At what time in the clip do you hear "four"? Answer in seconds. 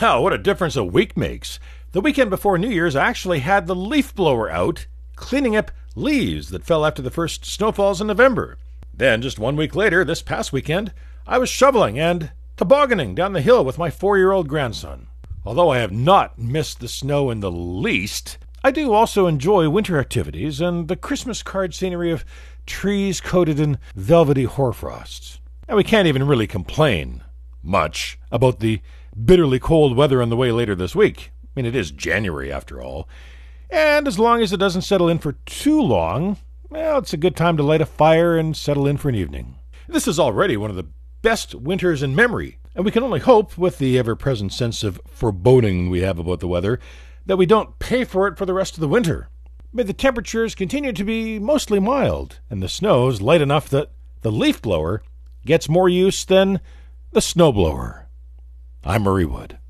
13.88-14.18